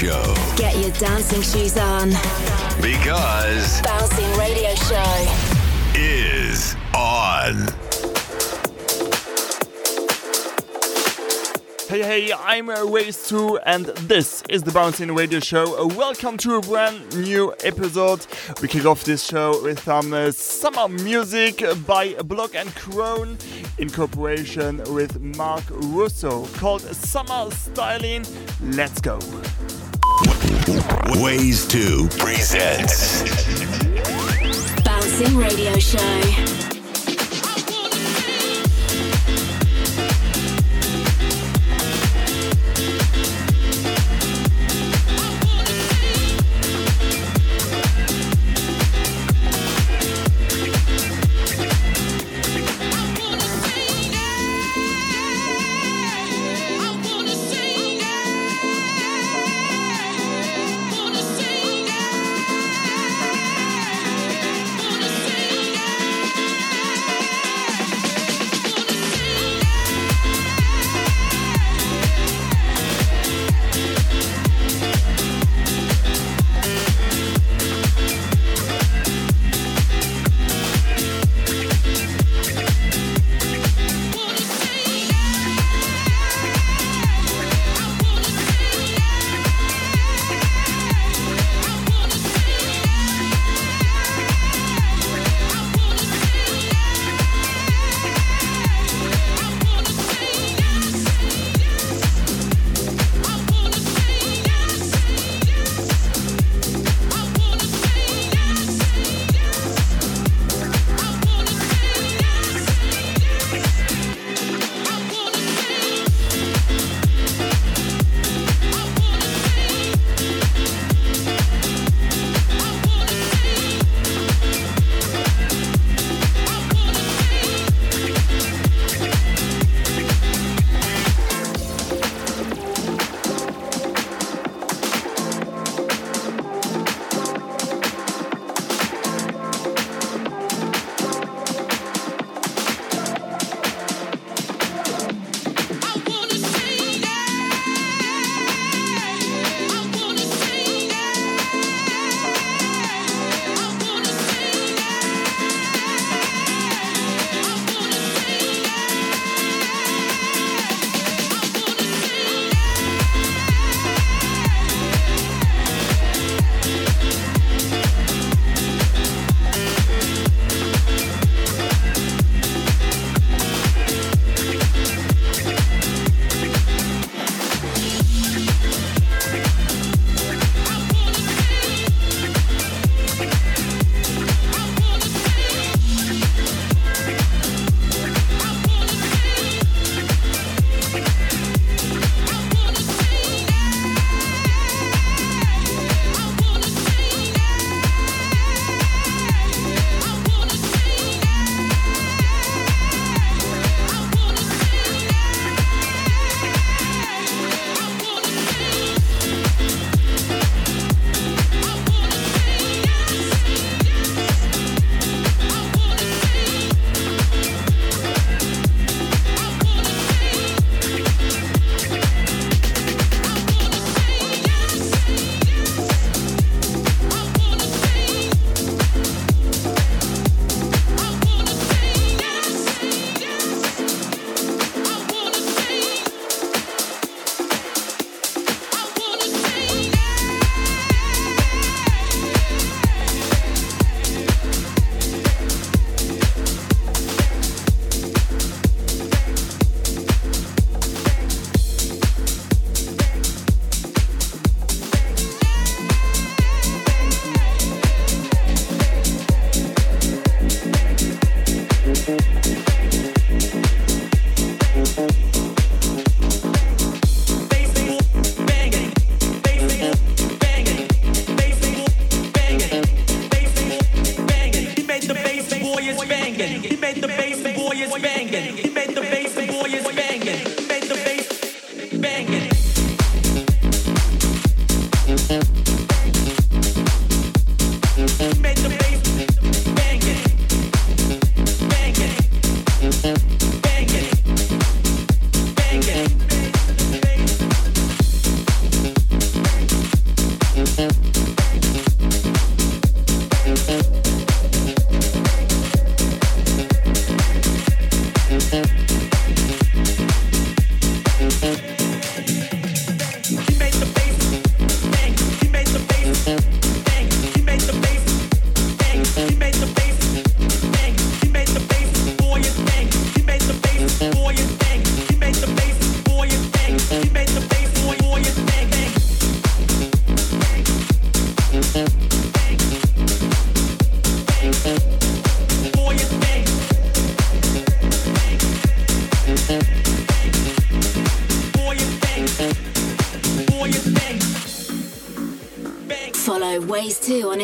Show. 0.00 0.34
Get 0.56 0.78
your 0.78 0.92
dancing 0.92 1.42
shoes 1.42 1.76
on. 1.76 2.08
Because 2.80 3.82
Bouncing 3.82 4.38
Radio 4.38 4.74
Show 4.76 5.26
is 5.94 6.74
on. 6.96 7.68
Hey, 11.86 12.02
hey, 12.02 12.32
I'm 12.32 12.70
uh, 12.70 12.76
Waze 12.76 13.28
2 13.28 13.58
and 13.66 13.86
this 14.08 14.42
is 14.48 14.62
the 14.62 14.72
Bouncing 14.72 15.14
Radio 15.14 15.38
Show. 15.38 15.86
Welcome 15.88 16.38
to 16.38 16.54
a 16.54 16.62
brand 16.62 17.14
new 17.14 17.52
episode. 17.62 18.26
We 18.62 18.68
kick 18.68 18.86
off 18.86 19.04
this 19.04 19.22
show 19.22 19.62
with 19.62 19.80
some 19.80 20.14
uh, 20.14 20.30
summer 20.30 20.88
music 20.88 21.62
by 21.86 22.14
Block 22.24 22.54
and 22.54 22.74
Crown 22.74 23.36
in 23.76 23.90
cooperation 23.90 24.78
with 24.94 25.20
Mark 25.20 25.64
Russo 25.68 26.46
called 26.54 26.80
Summer 26.80 27.50
Styling. 27.50 28.24
Let's 28.62 29.02
go. 29.02 29.18
Ways 31.22 31.66
2 31.66 32.08
presents 32.18 33.22
Bouncing 34.84 35.36
Radio 35.38 35.78
Show. 35.78 36.59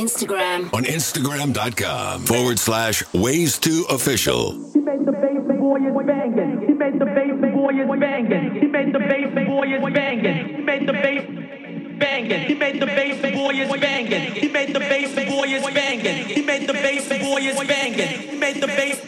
Instagram. 0.06 0.72
On 0.72 0.84
Instagram.com 0.84 2.26
forward 2.26 2.60
slash 2.60 3.02
ways 3.12 3.58
to 3.58 3.84
official. 3.90 4.52
He 4.72 4.78
made 4.78 5.04
the 5.04 5.10
bass 5.10 5.42
boy 5.58 5.82
is 5.82 6.06
banging. 6.06 6.62
He 6.68 6.74
made 6.74 6.98
the 7.00 7.06
bass 7.06 7.34
boy 7.42 7.74
is 7.74 7.98
banging. 7.98 8.54
He 8.54 8.66
made 8.68 8.92
the 8.94 9.00
bass 9.00 9.34
boy 9.34 9.66
is 9.66 9.82
banging. 9.92 10.56
He 10.56 10.62
made 10.62 10.86
the 10.86 10.92
bass 10.92 11.24
banging. 11.98 12.46
He 12.46 12.54
made 12.54 12.80
the 12.80 12.86
bass 12.86 13.20
boy 13.34 13.50
is 13.50 13.80
banging. 13.80 14.34
He 14.34 14.48
made 14.48 14.74
the 14.74 14.78
bass 14.78 15.12
boy 15.28 15.48
is 15.48 15.74
banging. 15.74 16.26
He 16.28 16.42
made 16.42 16.68
the 16.68 16.74
bass 16.74 17.08
boy 17.08 17.40
is 17.40 17.58
banging. 17.66 18.30
He 18.30 18.36
made 18.38 18.60
the 18.62 18.66
bass 18.68 19.00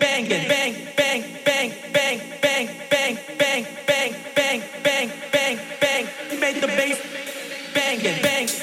banging. 0.00 0.48
Bang, 0.48 0.74
bang, 0.96 1.24
bang, 1.44 1.72
bang, 1.92 2.20
bang, 2.40 2.40
bang, 2.40 2.66
bang, 2.88 3.16
bang, 3.36 3.64
bang, 3.84 4.62
bang, 4.82 5.10
bang, 5.32 5.58
bang. 5.82 6.06
He 6.30 6.36
made 6.40 6.60
the 6.62 6.68
bass 6.68 6.98
banging. 7.74 8.22
Bang. 8.22 8.46
bang. 8.46 8.61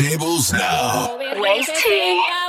tables 0.00 0.50
now. 0.52 1.18
Waste 1.36 1.76
tea. 1.84 2.39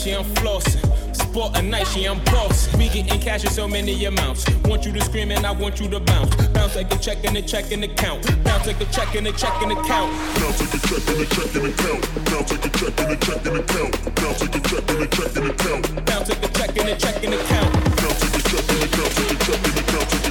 She 0.00 0.14
I'm 0.14 0.24
flossing. 0.24 0.80
Sport 1.14 1.58
a 1.58 1.62
night, 1.62 1.86
she 1.86 2.06
I'm 2.06 2.24
bossing. 2.24 2.78
We 2.78 2.88
getting 2.88 3.20
cash 3.20 3.44
in 3.44 3.50
so 3.50 3.68
many 3.68 4.04
amounts. 4.06 4.46
Want 4.64 4.86
you 4.86 4.92
to 4.92 5.00
scream 5.02 5.30
and 5.30 5.44
I 5.44 5.52
want 5.52 5.78
you 5.78 5.88
to 5.90 6.00
bounce. 6.00 6.34
Bounce 6.48 6.76
like 6.76 6.92
a 6.92 6.98
check 6.98 7.22
and 7.24 7.36
a 7.36 7.42
check 7.42 7.70
and 7.70 7.84
a 7.84 7.88
count. 7.88 8.24
Bounce 8.42 8.66
like 8.66 8.80
a 8.80 8.86
check 8.86 9.14
and 9.14 9.26
a 9.26 9.32
check 9.32 9.62
and 9.62 9.72
a 9.72 9.74
count. 9.84 10.10
Bounce 10.40 10.60
like 10.60 10.74
a 10.74 10.78
check 10.88 11.08
and 11.08 11.20
a 11.20 11.26
check 11.26 11.54
and 11.54 11.66
a 11.66 11.72
count. 11.76 12.02
Bounce 12.24 12.50
like 12.50 12.64
a 12.64 12.70
check 12.70 12.98
and 12.98 13.10
a 13.10 13.16
check 13.16 13.46
and 13.46 13.56
a 13.56 13.62
count. 13.62 14.14
Bounce 14.16 14.40
like 14.40 14.54
a 14.54 14.60
check 14.60 14.88
and 14.88 15.02
a 15.02 15.06
check 15.06 15.36
and 15.36 15.46
a 15.46 15.54
count. 15.54 16.04
Bounce 16.06 16.28
like 16.30 16.44
a 16.44 16.48
check 16.48 16.78
and 16.78 16.88
a 16.88 16.96
check 16.96 17.24
and 17.24 17.34
a 17.34 17.44
count. 17.44 17.72
Bounce 17.96 18.20
like 18.20 18.34
a 18.34 18.48
check 18.48 18.70
and 18.70 18.82
a 18.82 18.88
count. 18.88 19.08
Like 19.10 19.36
a 19.80 19.98
check 20.00 20.24
and 20.24 20.24
a 20.24 20.24
count. 20.24 20.24
Like 20.24 20.24
a 20.24 20.26
check 20.26 20.26
and 20.26 20.26
a 20.26 20.26
count. 20.26 20.26
Like 20.26 20.26
a 20.26 20.26
check 20.26 20.26
and 20.26 20.30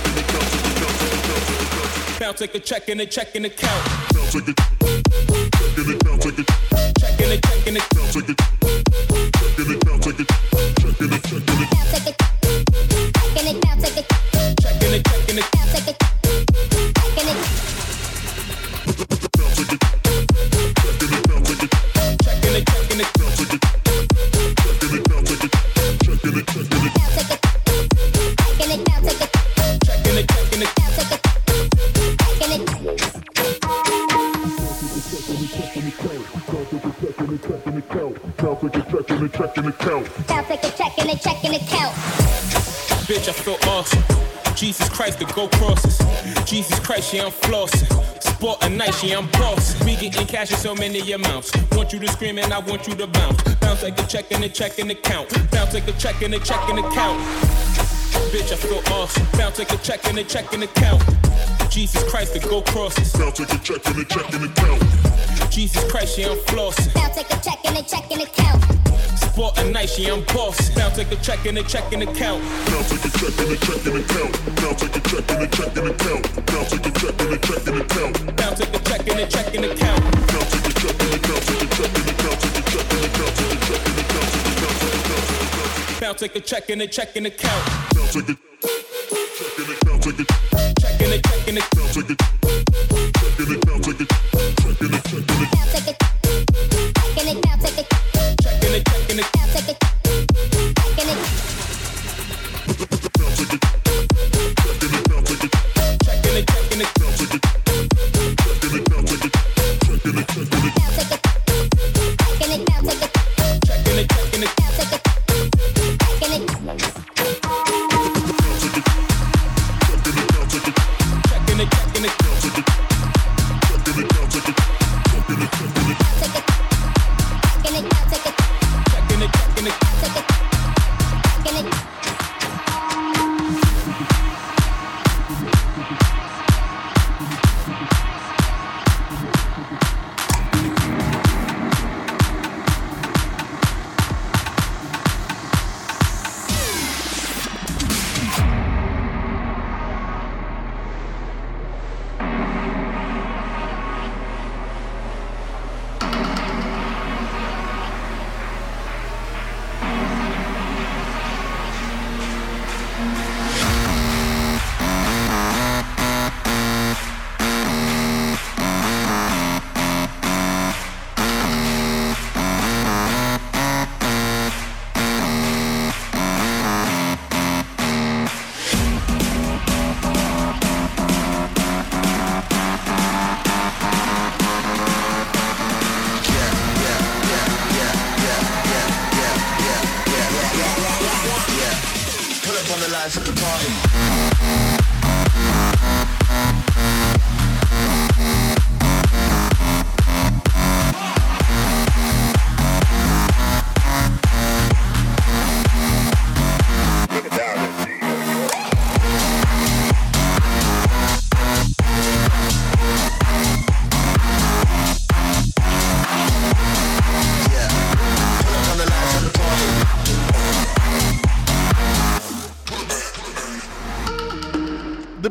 Like 0.00 0.18
a 0.18 0.34
count. 1.60 2.18
Bounce 2.20 2.40
like 2.40 2.54
a 2.54 2.60
check 2.60 2.88
and 2.88 3.00
a 3.00 3.06
check 3.06 3.34
and 3.34 3.46
a 3.46 3.50
count. 3.50 3.50
Bounce 3.50 3.50
like 3.50 3.50
a 3.50 3.50
check 3.50 3.50
and 3.50 3.50
a 3.50 3.50
count. 3.50 3.50
Like 3.50 3.50
a 3.50 3.50
check 3.50 3.56
and 6.36 6.46
a 6.46 6.99
check 7.78 8.28
and 8.28 8.49
a 44.62 44.72
count. 44.72 44.80
Like 44.80 44.90
a 44.90 44.94
Christ 44.94 45.18
the 45.18 45.24
go 45.26 45.48
crosses. 45.48 45.98
Jesus 46.48 46.78
Christ, 46.80 47.14
yeah, 47.14 47.24
I'm 47.24 47.32
flossing. 47.32 47.88
Sport 48.22 48.62
a 48.64 48.68
night, 48.68 49.02
yeah, 49.02 49.18
I'm 49.18 49.26
boss. 49.32 49.82
We 49.84 49.96
getting 49.96 50.26
cash 50.26 50.50
in 50.50 50.58
so 50.58 50.74
many 50.74 51.12
amounts. 51.12 51.52
Want 51.72 51.92
you 51.92 51.98
to 52.00 52.08
scream 52.08 52.38
and 52.38 52.52
I 52.52 52.58
want 52.58 52.86
you 52.86 52.94
to 52.94 53.06
bounce. 53.06 53.42
Bounce 53.56 53.82
like 53.82 53.98
a 53.98 54.06
check 54.06 54.30
and 54.32 54.44
a 54.44 54.48
check 54.48 54.78
and 54.78 54.90
a 54.90 54.94
count. 54.94 55.28
Bounce 55.50 55.74
like 55.74 55.88
a 55.88 55.92
check 55.92 56.22
and 56.22 56.34
a 56.34 56.38
check 56.38 56.68
and 56.68 56.78
a 56.78 56.82
count. 56.90 57.20
Bitch, 58.32 58.52
I 58.52 58.56
feel 58.56 58.82
awesome. 58.94 59.26
Bounce 59.38 59.58
like 59.58 59.72
a 59.72 59.76
check 59.78 60.04
and 60.06 60.18
a 60.18 60.24
check 60.24 60.52
and 60.52 60.62
a 60.62 60.66
count. 60.66 61.02
Jesus 61.70 62.02
Christ, 62.10 62.34
the 62.34 62.40
go 62.40 62.62
crosses. 62.62 63.12
Bounce 63.12 63.40
like 63.40 63.52
a 63.52 63.58
check 63.58 63.86
and 63.86 63.98
a 63.98 64.04
check 64.04 64.32
and 64.32 64.44
a 64.44 64.48
count. 64.48 64.82
Jesus 65.50 65.90
Christ, 65.90 66.18
yeah, 66.18 66.28
I'm 66.28 66.38
flossing. 66.38 66.94
Bounce 66.94 67.16
like 67.16 67.30
a 67.30 67.40
check 67.42 67.58
and 67.64 67.76
a 67.76 67.82
check 67.82 68.10
and 68.10 68.22
a 68.22 68.79
sport 69.40 69.58
a 69.58 69.70
night, 69.70 69.88
she 69.88 70.06
I'm 70.06 70.22
boss. 70.34 70.70
Bounce 70.70 70.98
like 70.98 71.12
a 71.12 71.16
check 71.16 71.46
and 71.46 71.58
a 71.58 71.62
check 71.62 71.92
and 71.92 72.02
a 72.02 72.06
count. 72.06 72.42
Bounce 72.66 72.92
like 72.92 73.04
a 73.04 73.10
check 73.18 73.38
and 73.40 73.50
a 73.50 73.56
check 73.56 73.86
and 73.86 73.96
a 73.96 74.02
count. 74.12 74.32
Bounce 74.56 74.82
like 74.82 74.96
a 74.96 75.00
check 75.00 75.30
and 75.30 75.42
a 75.42 75.46
check 75.48 75.76
and 75.76 75.88
a 75.88 75.94
count. 75.94 76.46
Bounce 76.46 76.72
like 76.72 76.86
a 76.86 76.90
check 76.90 77.20
and 77.20 77.32
a 77.32 77.38
check 77.40 77.66
and 77.66 77.76
a 77.76 77.84
count. 77.88 78.36
Bounce 78.36 78.60
like 78.60 78.74
a 78.74 78.80
check 78.80 79.08
and 79.08 79.20
a 79.20 79.26
check 79.26 79.54
and 79.54 79.64
a 79.64 79.74
count. 79.74 80.02
Bounce 80.30 80.52
like 80.52 80.66
a 80.66 80.80
check 80.80 81.00
and 81.00 81.12
a 81.12 81.18
count. 81.20 81.40
Like 81.40 81.56
a 81.60 81.72
check 81.72 81.96
and 81.96 82.06
a 82.06 82.20
count. 82.20 82.50
Like 82.50 82.56
a 82.56 82.70
check 82.70 82.80
and 82.80 82.82
a 82.82 82.84
count. 82.84 82.84
Like 82.84 82.84
a 82.84 82.88
check 82.90 83.80
and 83.80 83.96
a 83.96 84.08
count. 84.10 84.26
Like 84.26 84.56
a 84.80 85.16
count. 85.20 86.00
Bounce 86.00 86.22
like 86.22 86.36
a 86.36 86.40
check 86.40 86.70
and 86.70 86.82
a 86.82 86.86
check 86.86 87.16
and 87.16 87.26
a 87.26 87.30
count. 87.30 87.62
Bounce 87.94 88.16
like 88.16 88.28
a 88.28 88.34
check 88.34 88.76
and 89.58 89.70
a 89.70 89.84
count. 89.84 90.06
Like 90.06 90.18
a 90.18 90.26
check 90.80 91.00
and 91.00 91.12
a 91.12 91.18
check 91.18 91.48
and 91.48 91.58
a 91.58 91.62
bounce 91.74 91.96
like 91.96 92.10
a 92.10 92.69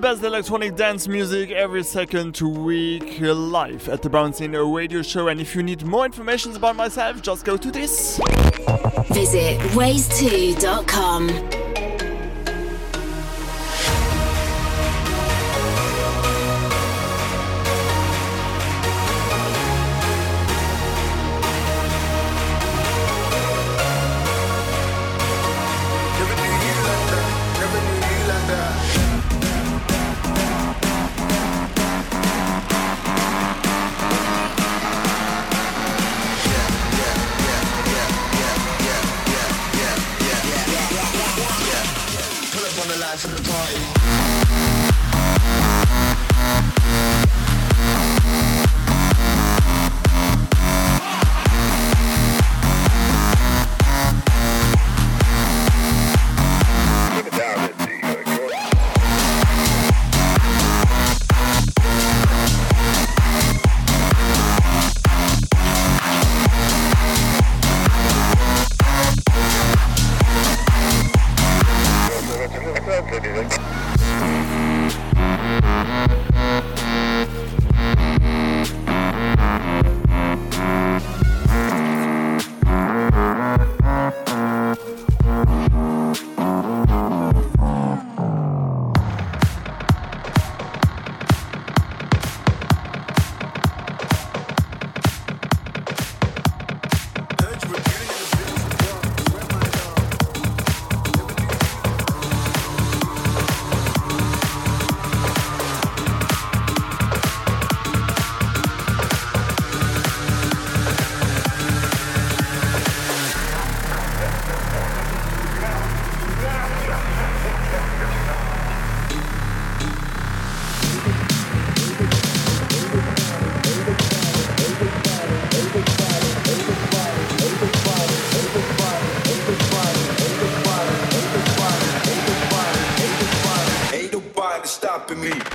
best 0.09 0.23
electronic 0.23 0.75
dance 0.75 1.07
music 1.07 1.51
every 1.51 1.83
second 1.83 2.41
week 2.41 3.19
live 3.21 3.87
at 3.89 4.01
the 4.01 4.09
Bouncing 4.09 4.53
Radio 4.53 5.03
Show. 5.03 5.27
And 5.27 5.39
if 5.39 5.55
you 5.55 5.61
need 5.61 5.83
more 5.83 6.03
information 6.03 6.55
about 6.55 6.75
myself, 6.75 7.21
just 7.21 7.45
go 7.45 7.55
to 7.57 7.69
this. 7.69 8.19
Visit 9.11 9.59
ways2.com. 9.77 11.58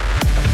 Bye. 0.05 0.54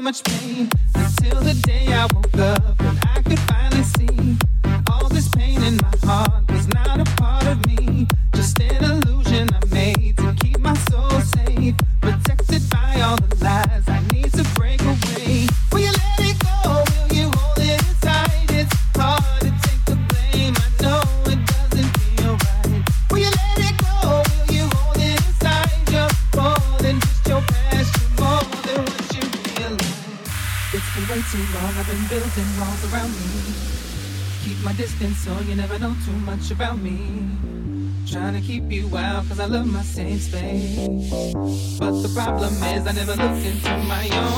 much 0.00 0.24
pain. 0.24 0.39
space. 40.20 40.76
But 41.78 42.02
the 42.02 42.10
problem 42.14 42.52
is, 42.62 42.86
I 42.86 42.92
never 42.92 43.16
look 43.16 43.44
into 43.44 43.76
my 43.88 44.08
own. 44.12 44.29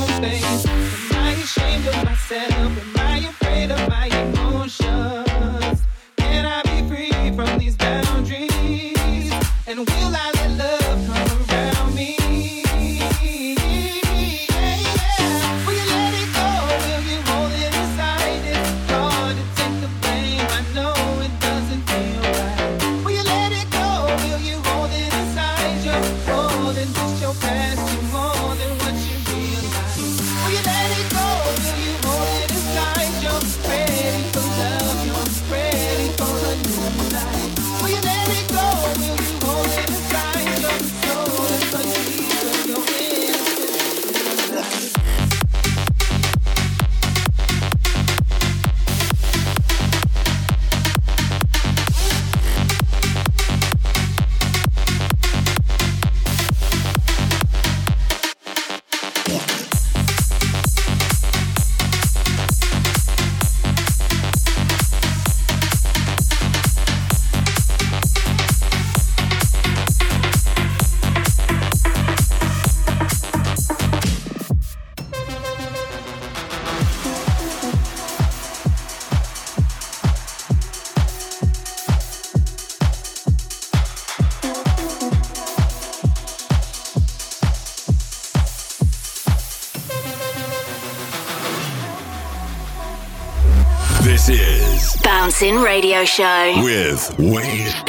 Radio 95.73 96.05
Show. 96.05 96.53
With 96.63 97.17
Waze 97.17 97.82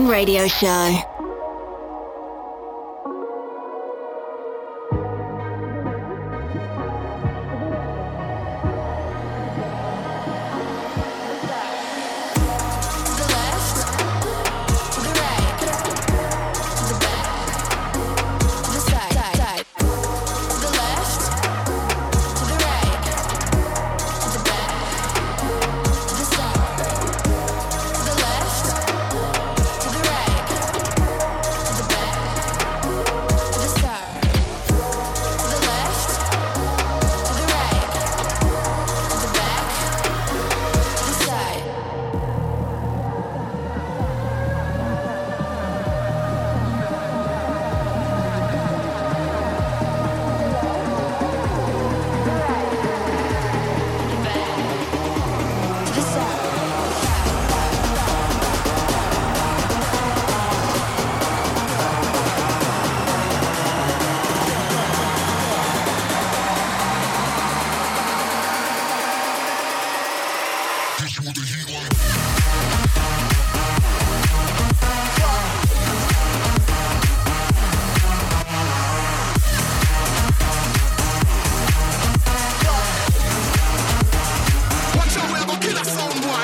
Radio 0.00 0.48
Show. 0.48 1.11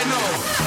I 0.00 0.04
know. 0.04 0.57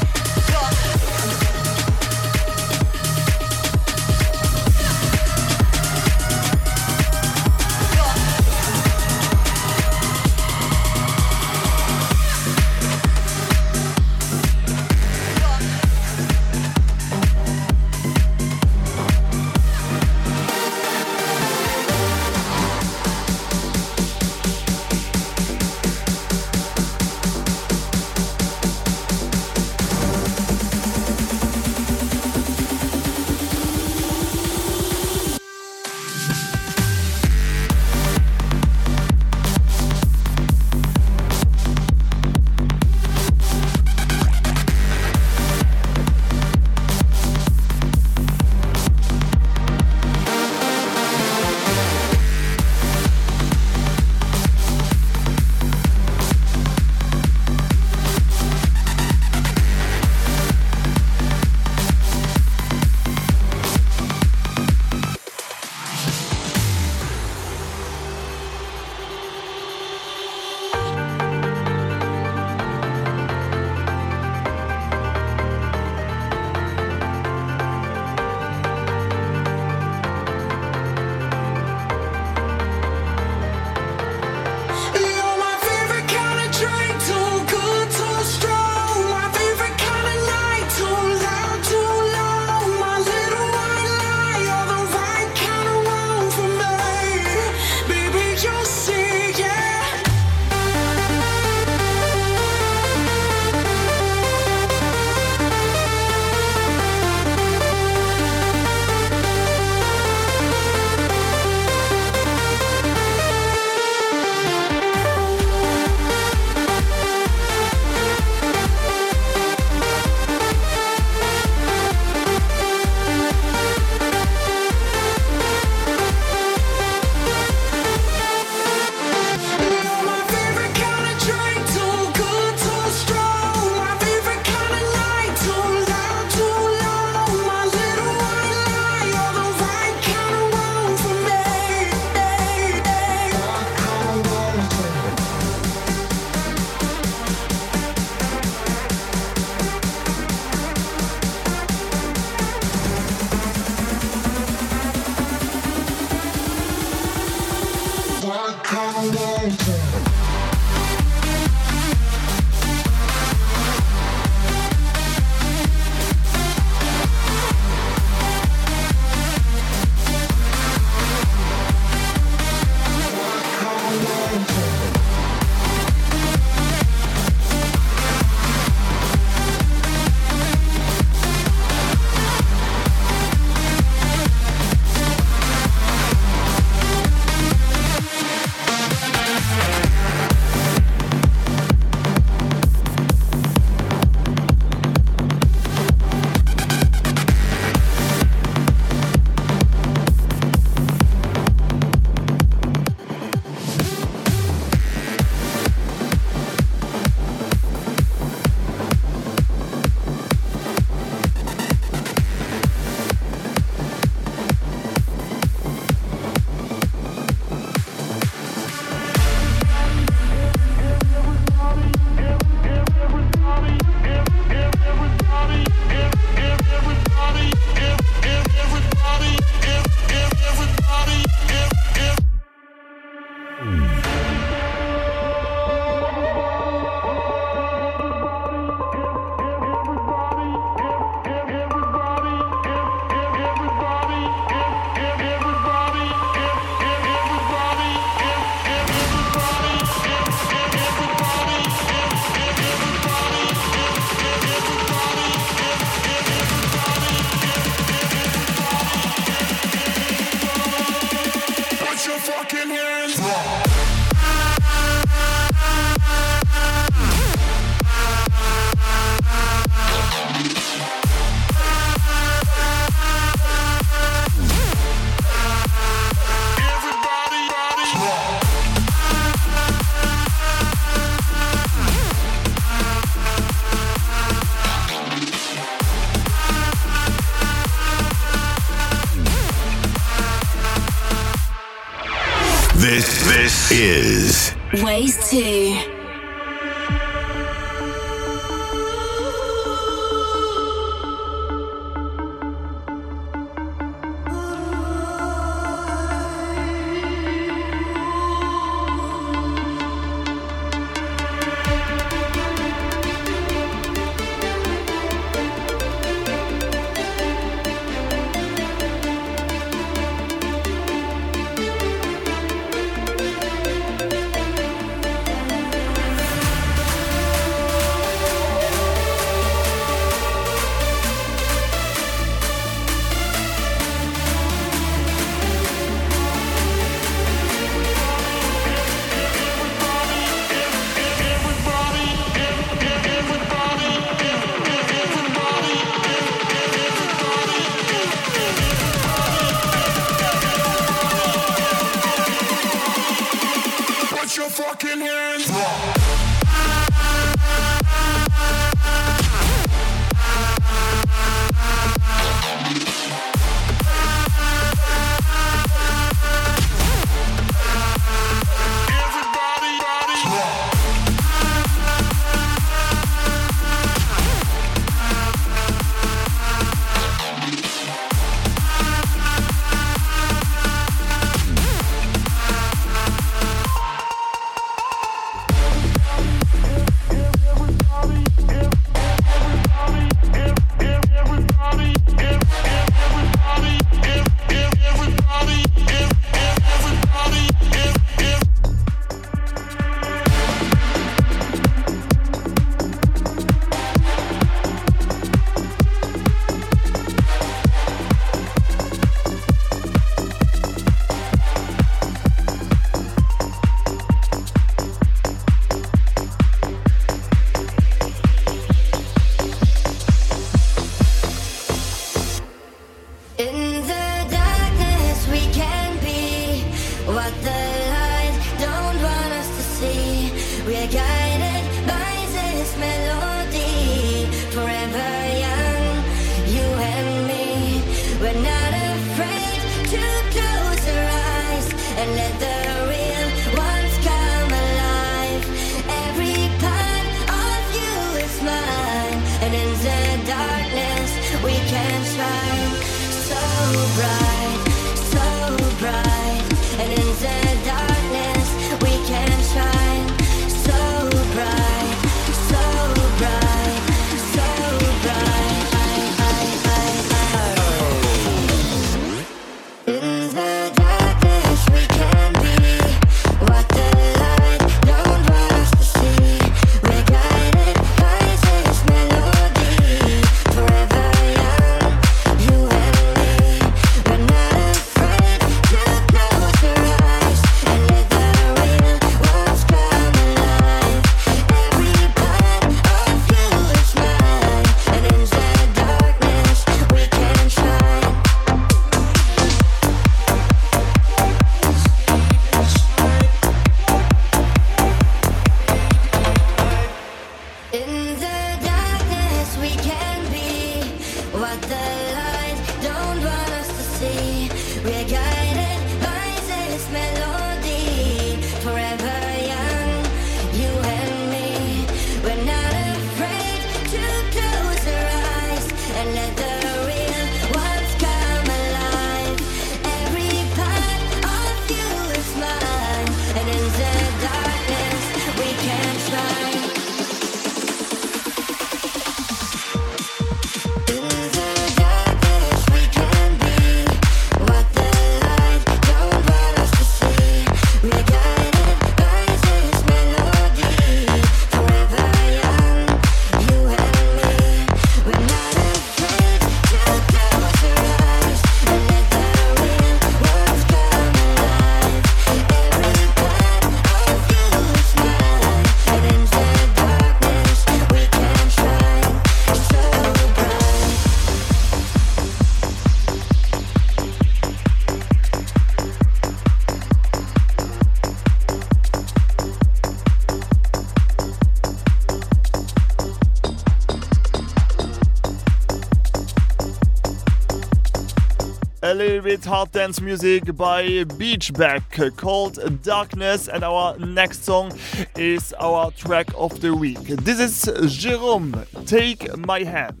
little 588.96 589.20
bit 589.20 589.44
hard 589.44 589.72
dance 589.72 590.00
music 590.00 590.56
by 590.56 590.84
Beachback 591.04 592.16
called 592.16 592.82
Darkness, 592.82 593.46
and 593.48 593.62
our 593.62 593.98
next 593.98 594.44
song 594.44 594.72
is 595.16 595.52
our 595.60 595.90
track 595.90 596.28
of 596.34 596.60
the 596.60 596.74
week. 596.74 597.00
This 597.00 597.66
is 597.68 597.94
Jerome, 597.94 598.64
Take 598.86 599.36
My 599.36 599.64
Hand. 599.64 600.00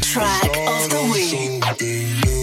Track 0.00 0.44
of 0.44 0.90
the 0.90 1.10
week. 1.12 2.33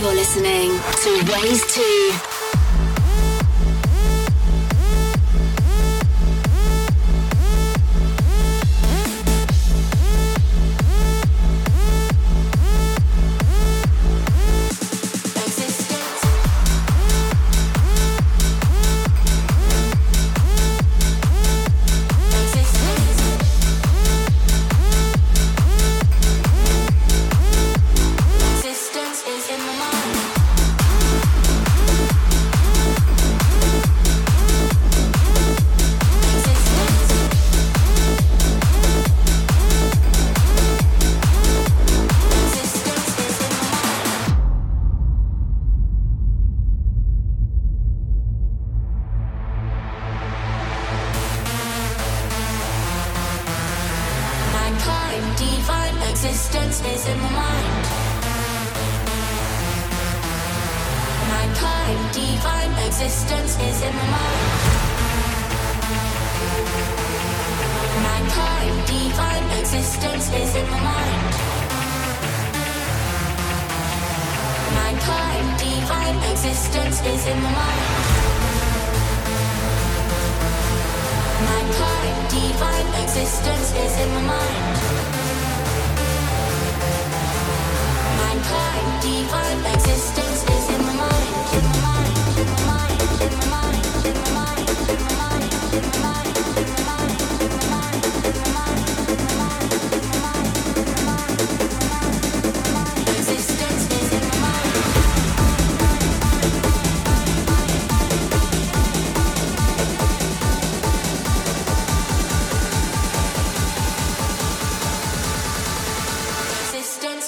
You're 0.00 0.14
listening 0.14 0.70
to 1.02 1.10
Ways 1.30 1.60
2 1.74 2.29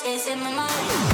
It's 0.04 0.26
in 0.26 0.40
my 0.40 0.52
mind. 0.52 1.11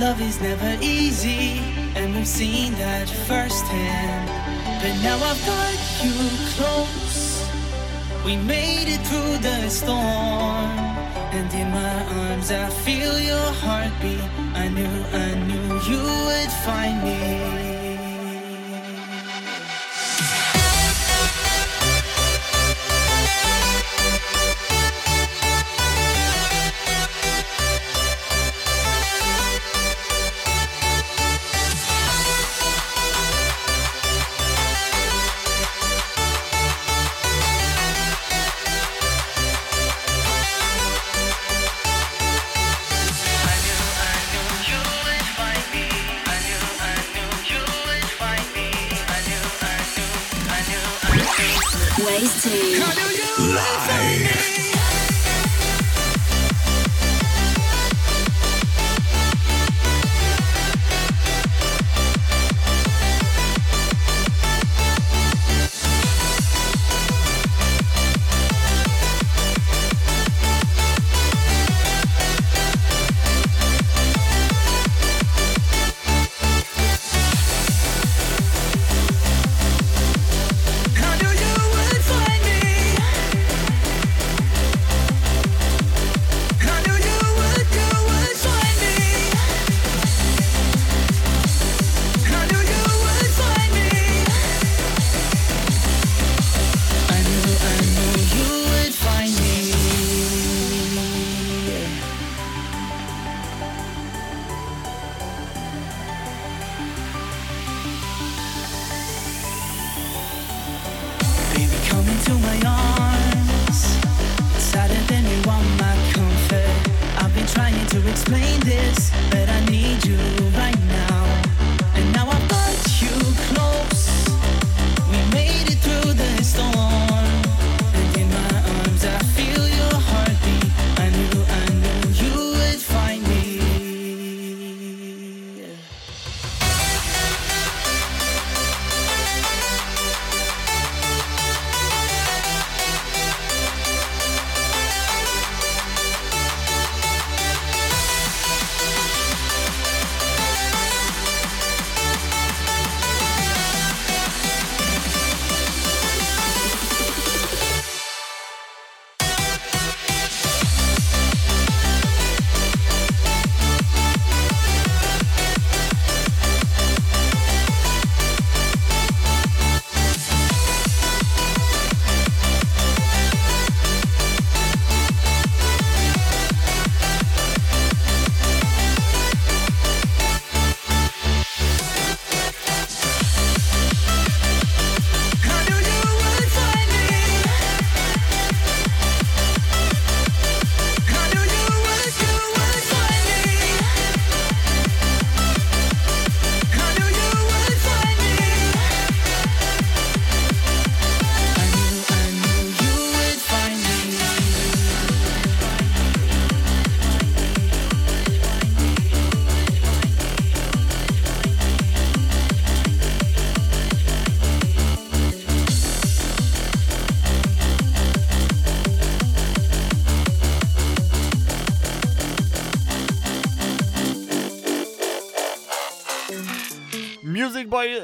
Love 0.00 0.22
is 0.22 0.40
never 0.40 0.78
easy, 0.80 1.60
and 1.94 2.14
we've 2.14 2.26
seen 2.26 2.72
that 2.76 3.06
firsthand. 3.28 4.28
But 4.80 4.94
now 5.02 5.16
I've 5.16 5.44
got 5.44 5.76
you 6.02 6.16
close. 6.56 7.46
We 8.24 8.38
made 8.38 8.88
it 8.88 9.02
through 9.08 9.36
the 9.42 9.68
storm, 9.68 10.70
and 11.36 11.52
in 11.52 11.70
my 11.70 12.30
arms 12.30 12.50
I 12.50 12.70
feel 12.70 13.20
your 13.20 13.52
heartbeat. 13.60 14.24
I 14.54 14.68
knew, 14.68 15.04
I 15.12 15.34
knew 15.46 15.68
you 15.90 16.02
would 16.28 16.52
find 16.64 17.04
me. 17.04 17.79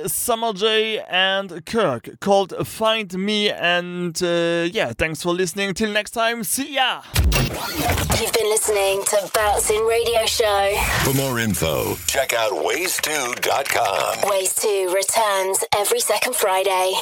Summer 0.09 0.53
J 0.53 1.01
and 1.09 1.65
Kirk 1.67 2.21
called 2.21 2.55
Find 2.67 3.13
Me. 3.15 3.51
And 3.51 4.21
uh, 4.23 4.69
yeah, 4.71 4.93
thanks 4.97 5.23
for 5.23 5.33
listening. 5.33 5.75
Till 5.75 5.91
next 5.93 6.11
time, 6.13 6.45
see 6.45 6.75
ya. 6.75 7.03
You've 7.15 8.33
been 8.33 8.49
listening 8.51 9.03
to 9.05 9.31
Bouncing 9.35 9.85
Radio 9.87 10.25
Show. 10.27 10.77
For 11.05 11.15
more 11.15 11.39
info, 11.39 11.97
check 12.07 12.33
out 12.33 12.53
ways2.com. 12.53 14.31
Ways 14.31 14.55
2 14.55 14.93
returns 14.95 15.65
every 15.77 16.01
second 16.01 16.35
Friday. 16.35 16.95